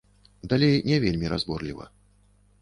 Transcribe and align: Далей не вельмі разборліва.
Далей 0.53 0.81
не 0.87 0.97
вельмі 1.03 1.31
разборліва. 1.35 1.85